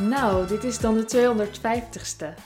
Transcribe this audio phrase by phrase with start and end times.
[0.00, 2.42] Nou, dit is dan de 250ste.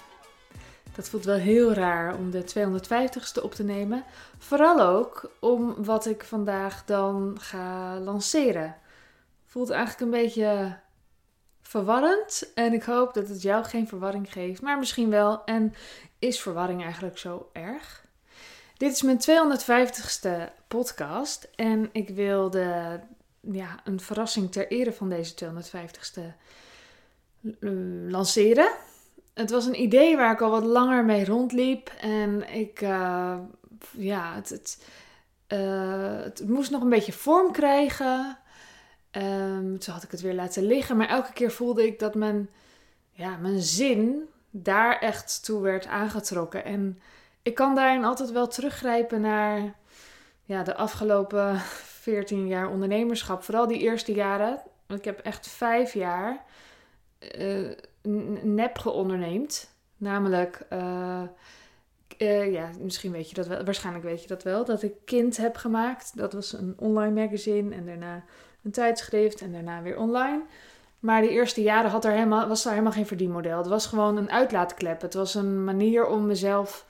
[0.95, 4.05] Dat voelt wel heel raar om de 250ste op te nemen.
[4.39, 8.77] Vooral ook om wat ik vandaag dan ga lanceren.
[9.47, 10.79] Voelt eigenlijk een beetje
[11.63, 12.53] verwarrend.
[12.55, 14.63] En ik hoop dat het jou geen verwarring geeft.
[14.63, 15.45] Maar misschien wel.
[15.45, 15.75] En
[16.19, 18.05] is verwarring eigenlijk zo erg?
[18.77, 21.49] Dit is mijn 250ste podcast.
[21.55, 23.01] En ik wilde
[23.41, 26.23] ja, een verrassing ter ere van deze 250ste
[28.09, 28.71] lanceren.
[29.35, 31.89] Het was een idee waar ik al wat langer mee rondliep.
[32.01, 33.39] En ik, uh,
[33.91, 34.85] ja, het, het,
[35.49, 38.39] uh, het, moest nog een beetje vorm krijgen.
[39.13, 40.97] Um, toen had ik het weer laten liggen.
[40.97, 42.51] Maar elke keer voelde ik dat mijn,
[43.11, 46.65] ja, mijn zin daar echt toe werd aangetrokken.
[46.65, 47.01] En
[47.43, 49.75] ik kan daarin altijd wel teruggrijpen naar
[50.45, 51.61] ja, de afgelopen
[52.01, 53.43] 14 jaar ondernemerschap.
[53.43, 54.63] Vooral die eerste jaren.
[54.89, 56.45] Ik heb echt vijf jaar
[57.39, 57.71] uh,
[58.43, 59.75] nep geonderneemd.
[59.97, 61.23] Namelijk, uh,
[62.19, 65.37] uh, ja, misschien weet je dat wel, waarschijnlijk weet je dat wel, dat ik Kind
[65.37, 66.17] heb gemaakt.
[66.17, 68.25] Dat was een online magazine en daarna
[68.63, 70.43] een tijdschrift en daarna weer online.
[70.99, 73.59] Maar de eerste jaren had er helemaal, was er helemaal geen verdienmodel.
[73.59, 75.01] Het was gewoon een uitlaatklep.
[75.01, 76.87] Het was een manier om mezelf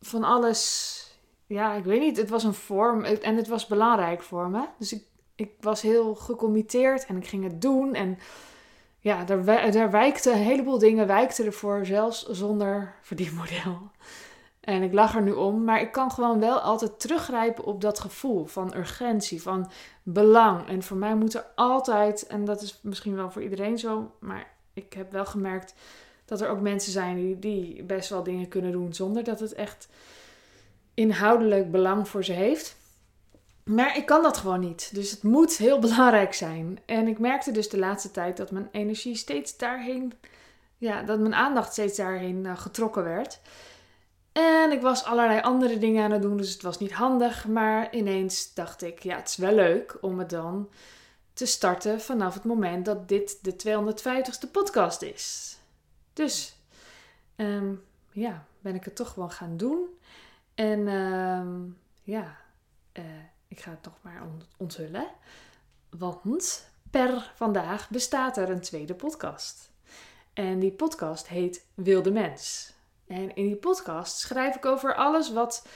[0.00, 1.00] van alles.
[1.46, 2.16] Ja, ik weet niet.
[2.16, 4.64] Het was een vorm en het was belangrijk voor me.
[4.78, 5.04] Dus ik,
[5.34, 7.94] ik was heel gecommitteerd en ik ging het doen.
[7.94, 8.18] En
[8.98, 13.90] ja, daar, daar wijkte een heleboel dingen wijkten ervoor, zelfs zonder verdienmodel.
[14.60, 18.00] En ik lach er nu om, maar ik kan gewoon wel altijd teruggrijpen op dat
[18.00, 19.70] gevoel van urgentie, van
[20.02, 20.68] belang.
[20.68, 24.46] En voor mij moet er altijd, en dat is misschien wel voor iedereen zo, maar
[24.72, 25.74] ik heb wel gemerkt
[26.24, 29.52] dat er ook mensen zijn die, die best wel dingen kunnen doen zonder dat het
[29.52, 29.88] echt
[30.94, 32.76] inhoudelijk belang voor ze heeft.
[33.64, 34.94] Maar ik kan dat gewoon niet.
[34.94, 36.78] Dus het moet heel belangrijk zijn.
[36.86, 40.12] En ik merkte dus de laatste tijd dat mijn energie steeds daarheen,
[40.78, 43.40] ja, dat mijn aandacht steeds daarheen uh, getrokken werd.
[44.32, 47.46] En ik was allerlei andere dingen aan het doen, dus het was niet handig.
[47.46, 50.68] Maar ineens dacht ik, ja, het is wel leuk om het dan
[51.32, 55.56] te starten vanaf het moment dat dit de 250ste podcast is.
[56.12, 56.56] Dus,
[57.36, 59.98] um, ja, ben ik het toch gewoon gaan doen.
[60.54, 62.36] En um, ja,
[62.92, 63.04] uh,
[63.52, 64.22] ik ga het nog maar
[64.56, 65.06] onthullen.
[65.98, 69.70] Want per vandaag bestaat er een tweede podcast.
[70.32, 72.72] En die podcast heet Wilde Mens.
[73.06, 75.66] En in die podcast schrijf ik over alles wat,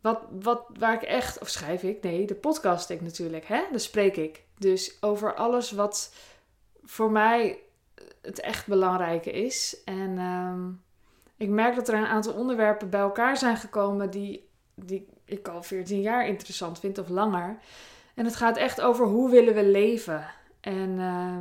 [0.00, 3.80] wat, wat, waar ik echt, of schrijf ik, nee, de podcast ik natuurlijk, hè, daar
[3.80, 4.44] spreek ik.
[4.58, 6.14] Dus over alles wat
[6.82, 7.58] voor mij
[8.22, 9.82] het echt belangrijke is.
[9.84, 10.82] En um,
[11.36, 15.62] ik merk dat er een aantal onderwerpen bij elkaar zijn gekomen die, die ik al
[15.62, 17.58] 14 jaar interessant vind of langer.
[18.14, 20.26] En het gaat echt over hoe willen we leven.
[20.60, 21.36] En, uh,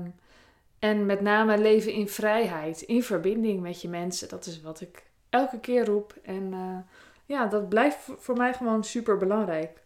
[0.79, 4.29] en met name leven in vrijheid, in verbinding met je mensen.
[4.29, 6.16] Dat is wat ik elke keer roep.
[6.24, 6.78] En uh,
[7.25, 9.79] ja, dat blijft voor mij gewoon super belangrijk.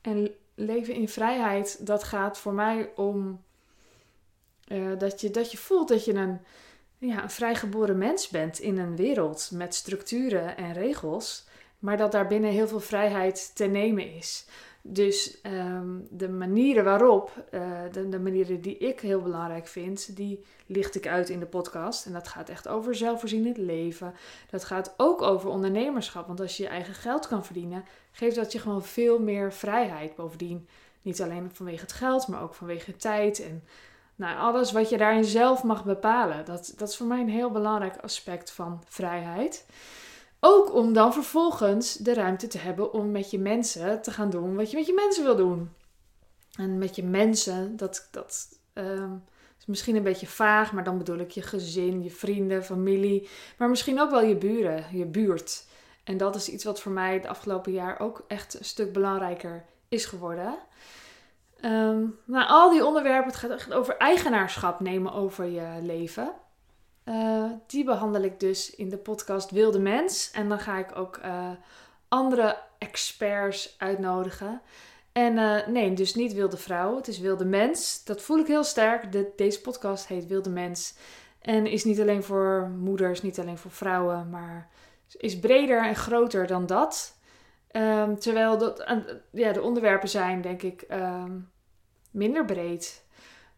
[0.00, 3.42] En leven in vrijheid, dat gaat voor mij om
[4.68, 6.40] uh, dat, je, dat je voelt dat je een,
[6.98, 11.46] ja, een vrijgeboren mens bent in een wereld met structuren en regels
[11.86, 14.46] maar dat daarbinnen heel veel vrijheid te nemen is.
[14.82, 17.30] Dus um, de manieren waarop,
[17.92, 22.06] de, de, manieren die ik heel belangrijk vind, die licht ik uit in de podcast.
[22.06, 24.14] En dat gaat echt over zelfvoorzienend leven.
[24.50, 26.26] Dat gaat ook over ondernemerschap.
[26.26, 30.16] Want als je je eigen geld kan verdienen, geeft dat je gewoon veel meer vrijheid.
[30.16, 30.68] Bovendien,
[31.02, 33.64] niet alleen vanwege het geld, maar ook vanwege tijd en
[34.16, 36.44] nou, alles wat je daarin zelf mag bepalen.
[36.44, 39.66] Dat, dat is voor mij een heel belangrijk aspect van vrijheid.
[40.48, 44.56] Ook om dan vervolgens de ruimte te hebben om met je mensen te gaan doen
[44.56, 45.70] wat je met je mensen wil doen.
[46.58, 49.12] En met je mensen, dat, dat uh,
[49.58, 53.68] is misschien een beetje vaag, maar dan bedoel ik je gezin, je vrienden, familie, maar
[53.68, 55.64] misschien ook wel je buren, je buurt.
[56.04, 59.64] En dat is iets wat voor mij het afgelopen jaar ook echt een stuk belangrijker
[59.88, 60.58] is geworden.
[61.64, 66.32] Um, al die onderwerpen, het gaat over eigenaarschap nemen over je leven.
[67.08, 70.30] Uh, die behandel ik dus in de podcast Wilde Mens.
[70.30, 71.50] En dan ga ik ook uh,
[72.08, 74.60] andere experts uitnodigen.
[75.12, 78.04] En uh, nee, dus niet Wilde Vrouw, het is Wilde Mens.
[78.04, 79.12] Dat voel ik heel sterk.
[79.12, 80.94] De, deze podcast heet Wilde Mens.
[81.40, 84.68] En is niet alleen voor moeders, niet alleen voor vrouwen, maar
[85.18, 87.18] is breder en groter dan dat.
[87.72, 88.84] Um, terwijl dat,
[89.30, 91.50] ja, de onderwerpen zijn, denk ik, um,
[92.10, 93.04] minder breed.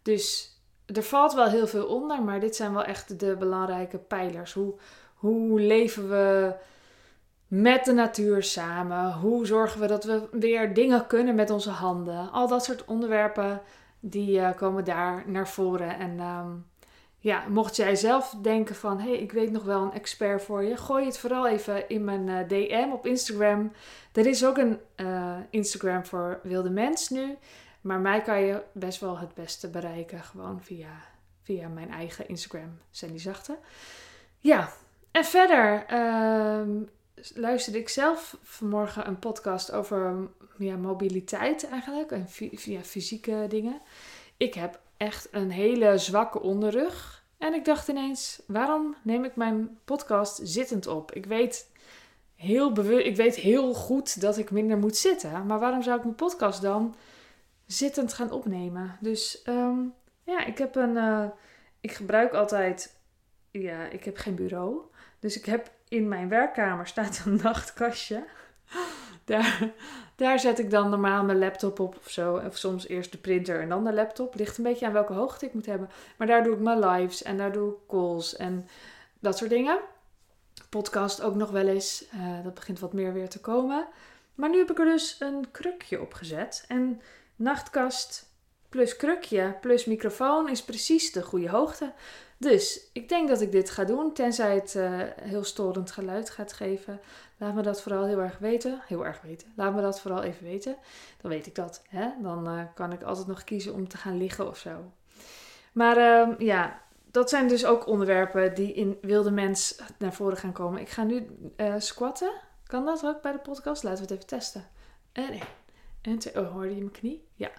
[0.03, 0.53] Dus
[0.95, 4.53] er valt wel heel veel onder, maar dit zijn wel echt de belangrijke pijlers.
[4.53, 4.75] Hoe,
[5.15, 6.55] hoe leven we
[7.49, 9.13] met de natuur samen?
[9.13, 12.31] Hoe zorgen we dat we weer dingen kunnen met onze handen?
[12.31, 13.61] Al dat soort onderwerpen
[14.01, 15.99] die uh, komen daar naar voren.
[15.99, 16.67] En um,
[17.19, 20.77] ja, mocht jij zelf denken van, hey, ik weet nog wel een expert voor je,
[20.77, 23.73] gooi het vooral even in mijn uh, DM op Instagram.
[24.13, 27.37] Er is ook een uh, Instagram voor wilde mens nu,
[27.89, 30.91] maar mij kan je best wel het beste bereiken gewoon via,
[31.43, 33.59] via mijn eigen Instagram, Sandy Zachte.
[34.39, 34.73] Ja,
[35.11, 36.83] en verder uh,
[37.35, 43.81] luisterde ik zelf vanmorgen een podcast over ja, mobiliteit eigenlijk en via fysieke dingen.
[44.37, 47.25] Ik heb echt een hele zwakke onderrug.
[47.39, 51.13] En ik dacht ineens, waarom neem ik mijn podcast zittend op?
[51.13, 51.71] Ik weet
[52.35, 55.47] heel, ik weet heel goed dat ik minder moet zitten.
[55.47, 56.95] Maar waarom zou ik mijn podcast dan
[57.69, 58.97] zittend gaan opnemen?
[59.01, 59.79] Dus ehm,
[60.23, 60.97] ja, ik heb een.
[60.97, 61.25] Uh,
[61.81, 62.97] ik gebruik altijd.
[63.51, 64.81] Ja, ik heb geen bureau.
[65.19, 68.25] Dus ik heb in mijn werkkamer staat een nachtkastje.
[69.25, 69.73] Daar,
[70.17, 72.37] daar zet ik dan normaal mijn laptop op of zo.
[72.37, 74.35] Of soms eerst de printer en dan de laptop.
[74.35, 75.91] Ligt een beetje aan welke hoogte ik moet hebben.
[76.17, 78.69] Maar daar doe ik mijn lives en daar doe ik calls en
[79.19, 79.79] dat soort dingen.
[80.69, 82.05] Podcast ook nog wel eens.
[82.15, 83.89] Uh, dat begint wat meer weer te komen.
[84.35, 86.65] Maar nu heb ik er dus een krukje op gezet.
[86.69, 87.01] En
[87.39, 88.27] nachtkast
[88.69, 91.93] plus krukje plus microfoon is precies de goede hoogte.
[92.39, 96.53] Dus ik denk dat ik dit ga doen, tenzij het uh, heel storend geluid gaat
[96.53, 97.01] geven.
[97.37, 98.83] Laat me dat vooral heel erg weten.
[98.87, 99.53] Heel erg weten.
[99.57, 100.77] Laat me dat vooral even weten.
[101.21, 101.83] Dan weet ik dat.
[101.89, 102.09] Hè?
[102.23, 104.93] Dan uh, kan ik altijd nog kiezen om te gaan liggen of zo.
[105.73, 110.53] Maar uh, ja, dat zijn dus ook onderwerpen die in Wilde Mens naar voren gaan
[110.53, 110.81] komen.
[110.81, 111.27] Ik ga nu
[111.57, 112.31] uh, squatten.
[112.67, 113.83] Kan dat ook bij de podcast?
[113.83, 114.67] Laten we het even testen.
[115.13, 115.43] En één.
[116.35, 117.29] Oh, hoorde je mijn knie?
[117.35, 117.51] Ja.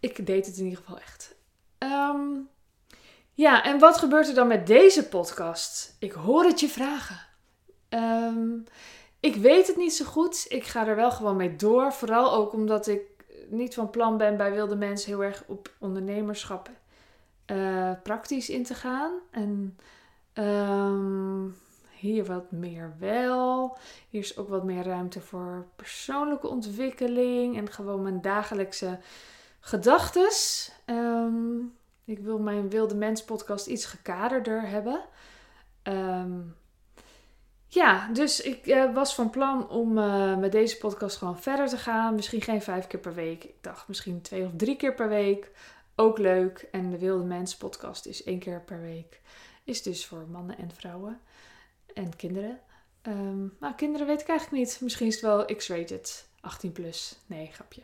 [0.00, 1.34] Ik deed het in ieder geval echt.
[1.78, 2.48] Um,
[3.32, 5.96] ja, en wat gebeurt er dan met deze podcast?
[5.98, 7.20] Ik hoor het je vragen.
[7.88, 8.64] Um,
[9.20, 10.46] ik weet het niet zo goed.
[10.48, 11.92] Ik ga er wel gewoon mee door.
[11.92, 13.00] Vooral ook omdat ik
[13.48, 16.70] niet van plan ben bij wilde mensen heel erg op ondernemerschap
[17.46, 19.12] uh, praktisch in te gaan.
[19.30, 19.78] En
[20.34, 21.56] um,
[21.98, 23.76] hier wat meer wel.
[24.08, 28.98] Hier is ook wat meer ruimte voor persoonlijke ontwikkeling en gewoon mijn dagelijkse
[29.60, 30.30] gedachten.
[30.86, 35.00] Um, ik wil mijn Wilde Mens podcast iets gekaderder hebben.
[35.82, 36.56] Um,
[37.66, 41.76] ja, dus ik uh, was van plan om uh, met deze podcast gewoon verder te
[41.76, 42.14] gaan.
[42.14, 43.44] Misschien geen vijf keer per week.
[43.44, 45.50] Ik dacht misschien twee of drie keer per week.
[45.94, 46.68] Ook leuk.
[46.70, 49.20] En de Wilde Mens podcast is één keer per week.
[49.64, 51.20] Is dus voor mannen en vrouwen.
[51.94, 52.60] En kinderen.
[53.02, 54.80] Um, nou, kinderen weet ik eigenlijk niet.
[54.80, 56.28] Misschien is het wel X-rated.
[56.40, 57.18] 18 plus.
[57.26, 57.82] Nee, grapje.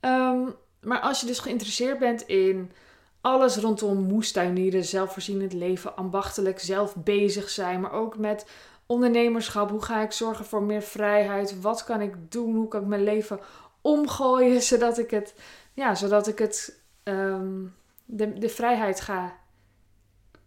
[0.00, 2.72] Um, maar als je dus geïnteresseerd bent in
[3.20, 8.46] alles rondom moestuinieren, zelfvoorzienend leven, ambachtelijk zelf bezig zijn, maar ook met
[8.86, 9.70] ondernemerschap.
[9.70, 11.60] Hoe ga ik zorgen voor meer vrijheid?
[11.60, 12.54] Wat kan ik doen?
[12.54, 13.40] Hoe kan ik mijn leven
[13.80, 15.34] omgooien zodat ik het,
[15.74, 17.74] ja, zodat ik het, um,
[18.04, 19.36] de, de vrijheid ga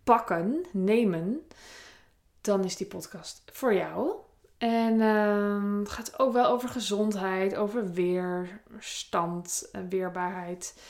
[0.03, 1.47] pakken, nemen?
[2.41, 4.15] Dan is die podcast voor jou.
[4.57, 10.81] En um, het gaat ook wel over gezondheid, over weerstand, weerbaarheid,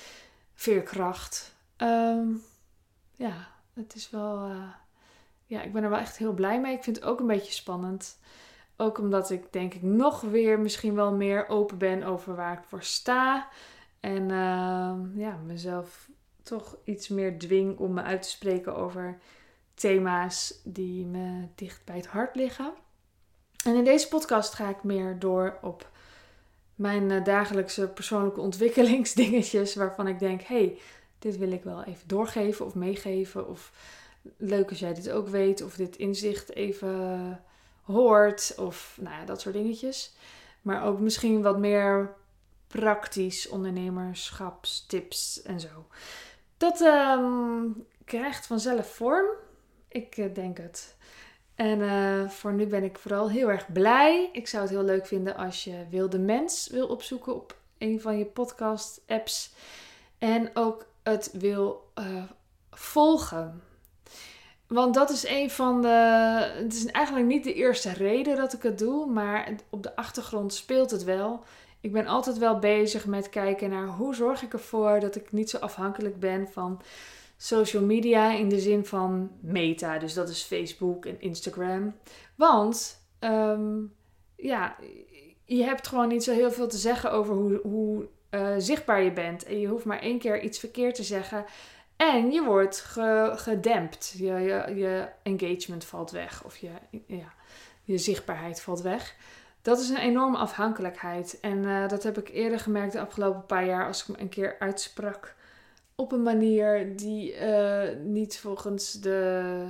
[0.54, 1.56] veerkracht.
[1.78, 2.42] Um,
[3.16, 4.50] ja, het is wel.
[4.50, 4.68] Uh,
[5.46, 6.76] ja, ik ben er wel echt heel blij mee.
[6.76, 8.20] Ik vind het ook een beetje spannend.
[8.78, 12.64] Ook omdat ik denk ik nog weer misschien wel meer open ben over waar ik
[12.68, 13.48] voor sta.
[14.00, 16.10] En uh, ja, mezelf
[16.44, 19.20] toch iets meer dwing om me uit te spreken over
[19.74, 22.74] thema's die me dicht bij het hart liggen.
[23.66, 25.90] En in deze podcast ga ik meer door op
[26.76, 30.78] mijn uh, dagelijkse persoonlijke ontwikkelingsdingetjes waarvan ik denk, hey,
[31.20, 33.48] dit wil ik wel even doorgeven of meegeven.
[33.48, 33.72] Of
[34.38, 35.62] leuk als jij dit ook weet.
[35.62, 37.44] Of dit inzicht even
[37.82, 38.54] hoort.
[38.58, 40.14] Of nou ja, dat soort dingetjes.
[40.62, 42.14] Maar ook misschien wat meer
[42.68, 45.88] praktisch ondernemerschapstips en zo.
[46.58, 49.26] Dat um, krijgt vanzelf vorm.
[49.92, 50.96] Ik uh, denk het.
[51.56, 54.30] En uh, voor nu ben ik vooral heel erg blij.
[54.32, 58.18] Ik zou het heel leuk vinden als je Wilde Mens wil opzoeken op een van
[58.18, 59.54] je podcast apps.
[60.18, 62.24] En ook het wil uh,
[62.72, 63.62] volgen.
[64.68, 65.88] Want dat is een van de.
[66.54, 70.54] Het is eigenlijk niet de eerste reden dat ik het doe, maar op de achtergrond
[70.54, 71.44] speelt het wel.
[71.82, 75.50] Ik ben altijd wel bezig met kijken naar hoe zorg ik ervoor dat ik niet
[75.50, 76.82] zo afhankelijk ben van
[77.44, 79.98] social media in de zin van meta.
[79.98, 81.96] Dus dat is Facebook en Instagram.
[82.36, 83.94] Want um,
[84.36, 84.76] ja,
[85.46, 89.12] je hebt gewoon niet zo heel veel te zeggen over hoe, hoe uh, zichtbaar je
[89.12, 89.44] bent.
[89.44, 91.46] En je hoeft maar één keer iets verkeerd te zeggen.
[91.96, 94.14] En je wordt ge gedempt.
[94.18, 94.34] Je,
[94.76, 96.44] je, engagement valt weg.
[96.44, 96.70] Of je,
[97.08, 97.34] ja,
[97.84, 99.16] je zichtbaarheid valt weg.
[99.62, 101.40] Dat is een enorme afhankelijkheid.
[101.40, 104.30] En uh, dat heb ik eerder gemerkt de afgelopen paar jaar als ik me een
[104.30, 105.36] keer uitsprak
[106.02, 109.66] op een manier die eh, niet volgens de,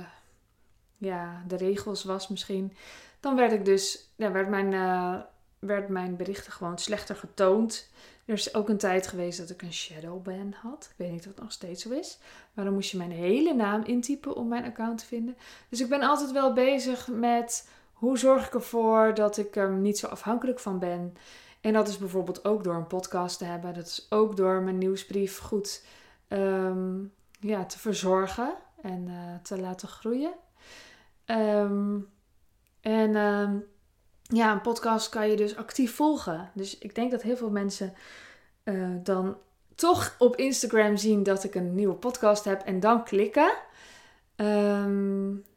[0.98, 2.72] ja, de regels was misschien.
[3.20, 5.20] Dan werd ik dus, ja, werd mijn, uh,
[5.58, 7.90] werd mijn berichten gewoon slechter getoond.
[8.24, 10.88] Er is ook een tijd geweest dat ik een shadowban had.
[10.90, 12.18] Ik weet niet of het nog steeds zo is.
[12.52, 15.36] Maar dan moest je mijn hele naam intypen om mijn account te vinden.
[15.68, 19.98] Dus ik ben altijd wel bezig met hoe zorg ik ervoor dat ik er niet
[19.98, 21.16] zo afhankelijk van ben.
[21.60, 23.74] En dat is bijvoorbeeld ook door een podcast te hebben.
[23.74, 25.82] Dat is ook door mijn nieuwsbrief goed
[26.32, 27.04] ehm,
[27.40, 30.32] ja, te verzorgen en uh, te laten groeien.
[31.26, 32.08] Um,
[32.80, 33.64] en um,
[34.22, 36.50] ja, een podcast kan je dus actief volgen.
[36.54, 37.94] Dus ik denk dat heel veel mensen
[38.64, 39.36] uh, dan
[39.74, 43.52] toch op Instagram zien dat ik een nieuwe podcast heb en dan klikken.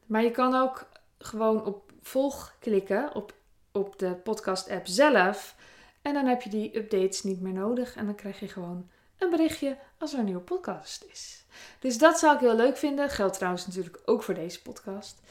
[0.05, 3.33] Maar je kan ook gewoon op volg klikken op,
[3.71, 5.55] op de podcast app zelf.
[6.01, 7.95] En dan heb je die updates niet meer nodig.
[7.95, 11.43] En dan krijg je gewoon een berichtje als er een nieuwe podcast is.
[11.79, 13.09] Dus dat zou ik heel leuk vinden.
[13.09, 15.21] Geldt trouwens natuurlijk ook voor deze podcast.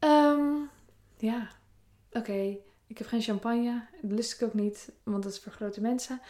[0.00, 0.70] Um,
[1.16, 1.48] ja,
[2.12, 2.56] oké.
[2.86, 3.82] Ik heb geen champagne.
[4.02, 6.20] Dat lust ik ook niet, want dat is voor grote mensen.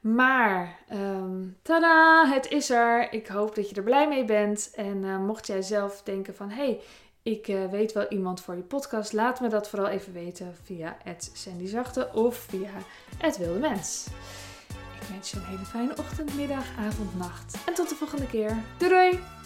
[0.00, 3.12] Maar, um, tada, het is er.
[3.12, 4.70] Ik hoop dat je er blij mee bent.
[4.74, 6.80] En uh, mocht jij zelf denken van, hey,
[7.22, 9.12] ik uh, weet wel iemand voor je podcast.
[9.12, 10.96] Laat me dat vooral even weten via
[11.32, 12.70] Sandy Zachte of via
[13.18, 14.06] het Wilde Mens.
[15.08, 17.56] Ik wens je een hele fijne ochtend, middag, avond, nacht.
[17.66, 18.56] En tot de volgende keer.
[18.78, 19.37] Doei doei!